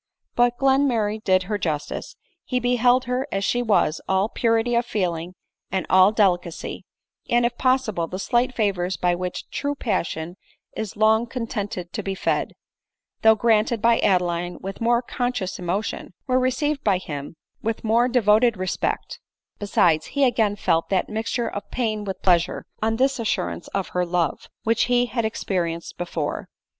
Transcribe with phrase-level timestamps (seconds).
[0.33, 3.27] But Glenmurray did her justice; he beheld her.
[3.31, 5.33] as she was— all purity 01 feeling
[5.71, 6.85] and all delicacy;
[7.29, 10.37] and, if possible, the slight favors by which true passion
[10.75, 12.53] is long contented to be fed,
[13.21, 18.21] though granted by Adeline with more conscious emotion, were received by him with more de
[18.21, 19.19] voted respect:
[19.59, 24.03] besides, he again felt that mixture of pain with pleasure, on this assurance of her
[24.03, 26.47] love, which he had experienced before.